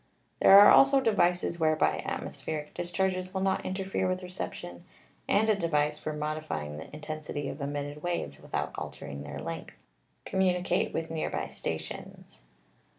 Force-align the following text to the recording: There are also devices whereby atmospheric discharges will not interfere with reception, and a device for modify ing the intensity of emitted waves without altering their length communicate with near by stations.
There 0.41 0.57
are 0.59 0.71
also 0.71 0.99
devices 0.99 1.59
whereby 1.59 2.01
atmospheric 2.03 2.73
discharges 2.73 3.35
will 3.35 3.41
not 3.41 3.63
interfere 3.63 4.07
with 4.07 4.23
reception, 4.23 4.83
and 5.29 5.47
a 5.47 5.53
device 5.53 5.99
for 5.99 6.11
modify 6.11 6.65
ing 6.65 6.77
the 6.77 6.91
intensity 6.91 7.47
of 7.49 7.61
emitted 7.61 8.01
waves 8.01 8.41
without 8.41 8.71
altering 8.79 9.21
their 9.21 9.39
length 9.39 9.83
communicate 10.25 10.91
with 10.91 11.11
near 11.11 11.29
by 11.29 11.49
stations. 11.49 12.41